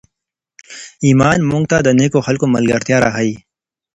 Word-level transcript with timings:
ایمان 1.05 1.39
موږ 1.49 1.63
ته 1.71 1.77
د 1.81 1.87
نېکو 1.99 2.19
خلکو 2.27 2.45
ملګرتیا 2.55 2.97
راښیي. 3.03 3.35